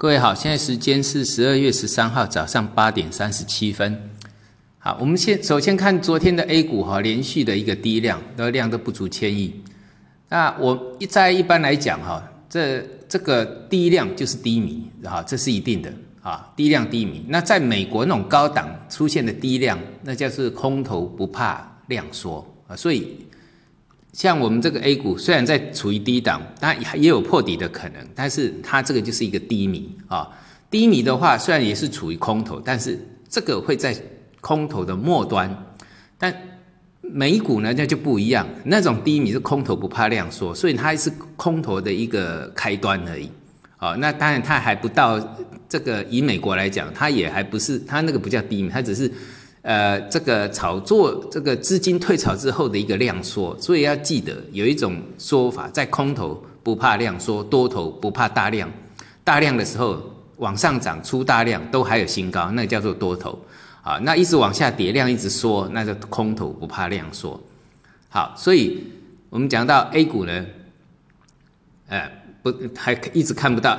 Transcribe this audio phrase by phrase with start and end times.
[0.00, 4.00] 各位好，现在时间是十二月十三号早上八点三十七分。
[4.78, 9.60] 好，我们先首先看昨天的 A 股哈，连续的一个低量，的量都不足千亿。
[10.28, 15.92] 那我一在一般来讲哈，这这个低量就是低迷，哈，这是一定的
[16.22, 17.24] 啊，低量低迷。
[17.26, 23.26] 那在美国那种高档出现的低量，那叫是空头不怕量缩啊，所以。
[24.18, 30.28] 像我们这个 A 股虽然在处于低档，但也有破底的可能，但是它这个就是一个低迷啊。
[30.68, 33.96] 低迷的话，虽然也是处于空头，但是这个会在
[34.40, 35.48] 空头的末端。
[36.18, 36.34] 但
[37.00, 43.30] 美股呢，那就不一样，那种低迷是空头不怕量缩，所以它是空头的一个开端而已。
[43.78, 45.16] 哦，那当然它还不到
[45.68, 49.08] 这个，以美国来讲，它也还不是，它那个不叫低迷，它只是。
[49.68, 58.66] 呃，这个炒作，这个资金退潮之后的一个量缩，所以要记得有一种说法，在空头不怕量缩，多头不怕大量。
[59.22, 60.02] 大量的时候
[60.38, 63.38] 往上涨出大量都还有新高，那叫做多头。
[63.82, 67.38] 啊，那一直往下跌，量一直缩，那就空头不怕量缩。
[68.08, 68.82] 好，所以
[69.28, 70.46] 我们讲到 A 股呢，
[71.88, 72.10] 呃，
[72.42, 73.78] 不还一直看不到，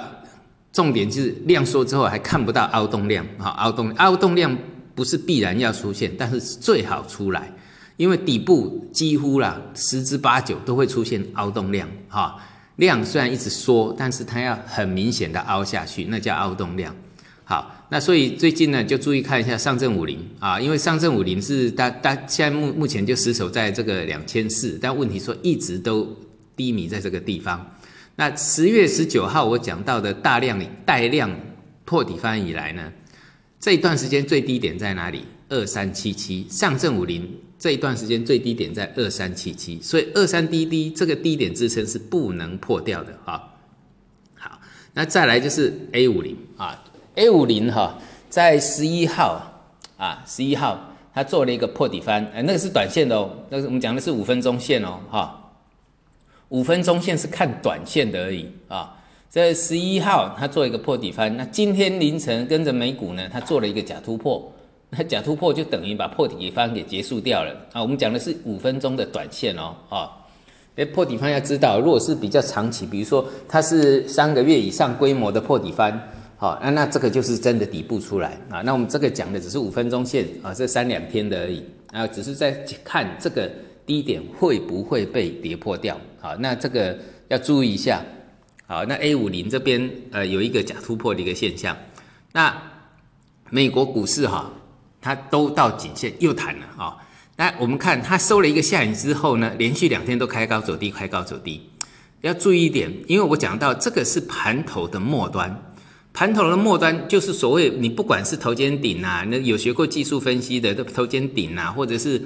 [0.72, 4.56] 重点就是量缩之后还看不到凹洞量，好，凹洞凹洞量。
[5.00, 7.50] 不是必然要出现，但是最好出来，
[7.96, 12.36] 因为底部几乎啦十之八九都会出现凹洞量，哈，
[12.76, 16.94] 量虽然一直缩，但是它要很明显的凹下去，那叫凹洞量。
[17.46, 26.06] 好，那所以最近呢，就注意看一下上证五零啊，因为上证五零是大大现在目目前就死守在这个两千四，但问题说一直都
[26.58, 27.66] 低迷在这个地方。
[28.18, 31.34] 那十月十九号我讲到的大量带量
[31.86, 32.92] 破底翻以来呢？
[33.60, 35.26] 这一段时间最低点在哪里？
[35.50, 43.52] 二三七七，上证五零这一段时间最低点在二三七七，所以二三低低这个低点支撑是不能破掉的哈。
[44.36, 44.60] 好，
[44.94, 46.84] 那再来就是 A 五零啊
[47.16, 47.98] ，A 五零哈，
[48.30, 49.66] 在十一号
[49.98, 55.52] 啊，十一号它做了一个破底翻，哎，那个是短线的哦，那个我们讲的是五分钟线哦，哈，
[56.50, 58.96] 五分钟线是看短线的而已啊。
[59.30, 61.38] 在十一号，它做一个破底翻。
[61.38, 64.52] 那今天凌晨跟着美股呢，它做了一个假突破。
[64.90, 67.80] 那假突破就等于把破底翻给结束掉了啊。
[67.80, 70.10] 我们讲的是五分钟的短线哦，啊，
[70.76, 78.62] 哎，破底翻要知道，如果是比较长期，比如说它是三个月以上规模的破底翻，好，那那这个就是真的底部出来啊。
[78.62, 82.52] 那我们这个讲的只是五分钟线啊，这三两天的而已啊，只是在
[82.84, 83.48] 看这个
[83.86, 86.36] 低点会不会被跌破掉啊。
[86.40, 86.98] 那这个
[87.28, 88.04] 要注意一下。
[88.70, 91.76] 好，那 A 五零这边呃有一个假突破的一个现象，
[92.34, 92.56] 那
[93.50, 94.54] 美国股市哈，
[95.02, 96.96] 它都到颈线又弹了啊。
[97.36, 101.68] 那我们看它收了一个下影之后呢，连续两天都开高走低，开高走低。
[102.22, 105.74] 要注意一点，因为我讲到这个是盘头的末端，
[106.14, 112.22] 盘头的末端就是所谓你不管是头肩顶啊，那有学过技术分析的头肩顶啊，或者是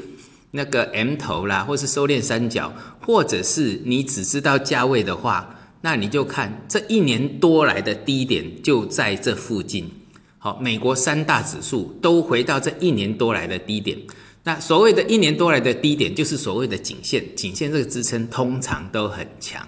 [0.51, 5.55] 那个 M 头啦，或是收敛三角，或者是你只知道价位的话。
[5.85, 9.91] 那你就看这一年多来的低点就在这附近，
[10.37, 13.97] 好，美国三大指数都回到这一年多来的低点。
[14.45, 19.67] 那所谓的一年多来的低点，就是所谓的颈线，颈线这个支撑通常都很强。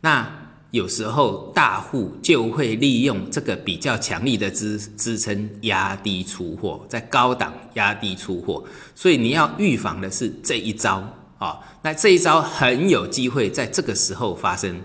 [0.00, 0.32] 那
[0.70, 8.62] 有时候大户就会利用这个比较强力的支支撑压低出货，在高档压低出货。
[8.94, 11.02] 所以你要预防的是这一招
[11.38, 14.80] 啊，那这一招很有机会在这个时候发生。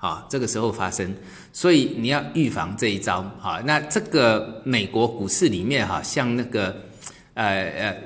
[0.00, 1.14] 啊，这个时候发生，
[1.52, 3.60] 所以你要预防这一招啊。
[3.66, 6.74] 那这个美国股市里面哈，像那个
[7.34, 7.96] 呃呃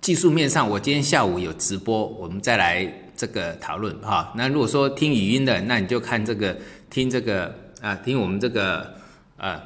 [0.00, 4.32] 技术面上，我今天下午有直播，我们再来这个讨论哈。
[4.36, 6.56] 那如果说听语音的，那你就看这个
[6.90, 8.92] 听这个啊，听我们这个
[9.36, 9.56] 呃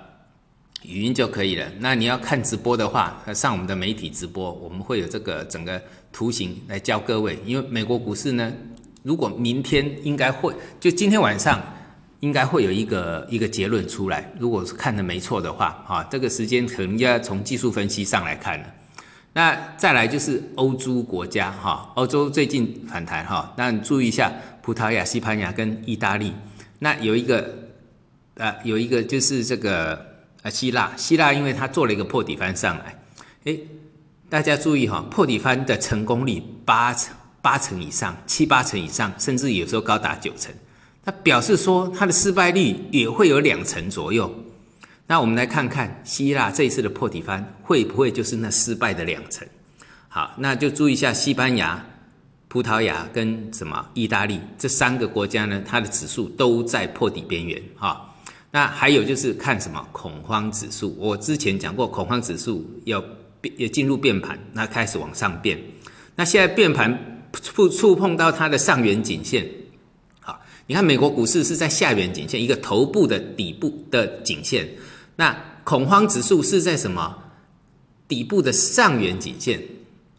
[0.83, 1.67] 语音就可以了。
[1.79, 5.81] 那你要看直播的话，上我们的媒体直播，我们会有这个整个
[6.13, 7.39] 图形来教各位。
[7.47, 8.53] 因为美国股市呢，
[9.03, 11.59] 如果明天应该会，就今天晚上。
[12.21, 14.33] 应该会有一个一个结论出来。
[14.39, 18.67] 如果是看的没错的话，啊，这个时间可能要从技术分析上来看了。
[19.35, 24.33] 那再来就是欧洲国家，哈，欧洲最近反弹，哈，那你注意一下，
[24.63, 26.33] 葡萄牙、西班牙跟意大利。
[26.81, 27.55] 那有一个，
[28.35, 30.07] 呃，有一个就是这个，
[30.43, 32.99] 呃，希腊，希腊因为它做了一个破底翻上来，
[33.45, 33.61] 诶，
[34.29, 40.53] 大家注意哈，破底翻的成功率八成、八成以上，七八成以上，甚至有时候高达九成。
[41.09, 44.31] 那表示说，它的失败率也会有两成左右。
[45.07, 49.49] 那我们来看看希腊这一次的破底翻会不会就是那失败的两成？
[50.11, 51.83] 好，那就注意一下西班牙、
[52.49, 55.63] 葡萄牙跟什么意大利这三个国家呢？
[55.67, 57.63] 它的指数都在破底边缘。
[57.79, 58.15] 哈，
[58.51, 63.03] 那还有就是看什么恐慌指数，我之前讲过，恐慌指数要
[63.41, 65.59] 变，要进入变盘，那开始往上变。
[66.17, 69.49] 那现在变盘触触碰到它的上缘颈线，
[70.69, 74.69] 你看美国股市是在下缘颈线一个头部的底部的颈线，
[75.17, 75.35] 那
[75.65, 77.17] 恐慌指数是在什么
[78.07, 79.63] 底部的上缘颈线，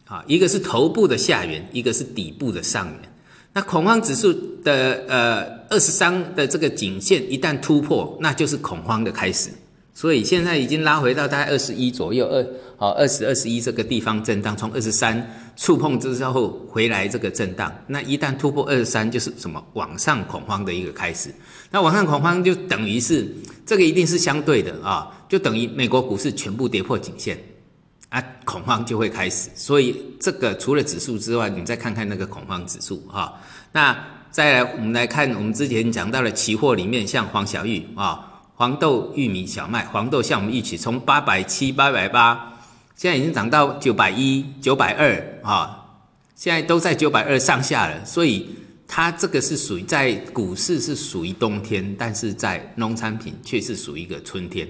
[0.06, 3.12] 啊，一个是头部的下缘，一个是底部的上缘。
[3.52, 4.32] 那恐慌指数
[4.64, 9.50] 的呃二十三的这个颈线一旦突破，那就是恐慌的开始。
[10.00, 12.46] 所以现在已经拉回到大概二十一左右，二
[12.78, 17.70] 好二十二十一这个地方震荡，从二十三触碰之后回来这个震荡。
[17.86, 21.28] 那一旦突破二十三，就是什么往上恐慌的一个开始。
[21.70, 23.28] 那往上恐慌就等于是
[23.66, 27.38] 这个一定是相对的啊，就等于美国股市全部跌破颈线。
[28.08, 33.38] 啊，恐慌就会开始，所以这个除了指数之外，你再看看那个恐慌指数哈。
[33.70, 33.94] 那
[34.30, 38.29] 再来，我们来看我们之前讲到的期货里面，像黄小玉啊，
[38.60, 42.60] 黄豆、玉米、小麦，黄豆像我们一起从八百七、八百八，
[42.94, 45.82] 现在已经涨到九百一、九百二啊，
[46.34, 48.04] 现在都在九百二上下了。
[48.04, 48.50] 所以
[48.86, 54.68] 它这个是属于在股市是属于冬天，但是在农产品却是属于一个春天。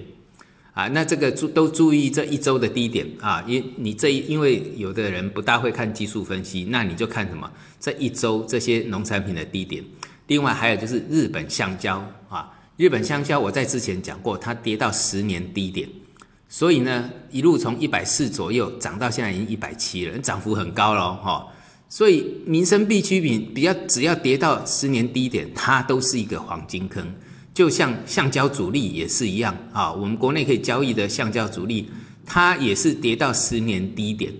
[0.71, 9.83] 啊，那这个注都注意这一周的低点啊，因你这因为有的人不大会看技术分析，那你就看什么这一周这些农产品的低点。
[10.27, 12.01] 另外还有就是日本橡胶，
[12.81, 15.87] 日本香蕉我在之前讲过，它跌到十年低点，
[16.49, 21.45] 所以呢一路从一百四左右涨到现在已经一百七了，涨幅很高了哈。
[21.87, 27.05] 所以民生必需品比较只要跌到十年低点，它都是一个黄金坑。
[27.53, 31.87] 就像橡胶主力也是一样啊，我们国内可以交易的橡胶主力，
[32.25, 34.33] 它也是跌到十年低点，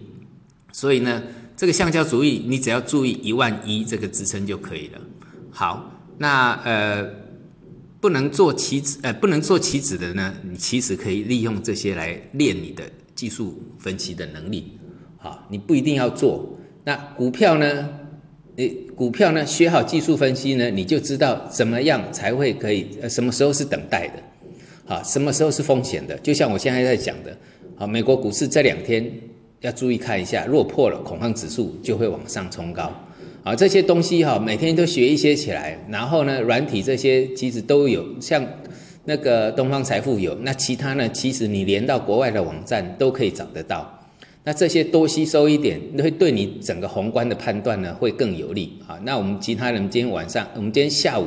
[0.71, 1.21] 所以呢，
[1.55, 4.99] 这个橡胶主力你只要注意一万一这个支撑就可以了。
[5.51, 7.07] 好，那呃，
[8.01, 12.83] 不能做棋子呃，不能做棋子的呢，你其实可以利用这些来练你的
[13.13, 14.77] 技术分析的能力。
[15.17, 16.57] 好，你不一定要做。
[16.83, 17.89] 那股票呢？
[18.55, 19.45] 你股票呢？
[19.45, 24.15] 学好技术分析呢，你就知道怎么样才会可以，呃，什么时候是等待的，
[24.83, 26.17] 好，什么时候是风险的。
[26.17, 27.37] 就像我现在在讲的，
[27.75, 29.09] 好，美国股市这两天
[29.61, 32.91] 要注意看一下，若破了恐慌指数就会往上冲高，
[33.43, 38.45] 啊，这些东西哈，每天都学一些起来，然后呢，软体这些其实都有，像
[39.05, 43.99] 那个东方财富有，那其他呢，其实你连到国外的网站都可以找得到。
[44.43, 48.99] 那这些多吸收一点，会对你整个宏观的判断呢，会更有利啊。
[49.03, 51.25] 那我们其他人今天晚上，我们今天下午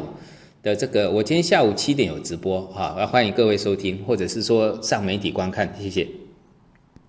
[0.63, 6.07] 的这个，我今天下午七点有直播啊，欢迎各位收听，或者是说上媒体观看，谢谢。